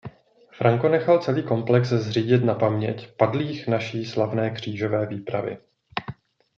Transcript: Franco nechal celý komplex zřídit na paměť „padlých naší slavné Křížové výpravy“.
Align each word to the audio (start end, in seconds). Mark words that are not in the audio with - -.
Franco 0.51 0.89
nechal 0.89 1.19
celý 1.19 1.43
komplex 1.43 1.89
zřídit 1.89 2.43
na 2.43 2.53
paměť 2.55 3.07
„padlých 3.15 3.67
naší 3.67 4.05
slavné 4.05 4.49
Křížové 4.51 5.05
výpravy“. 5.05 5.57